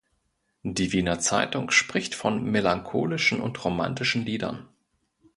Die 0.63 0.93
Wiener 0.93 1.19
Zeitung 1.19 1.69
spricht 1.69 2.15
von 2.15 2.43
"melancholischen 2.43 3.39
und 3.39 3.63
romantischen 3.63 4.25
Liedern". 4.25 4.67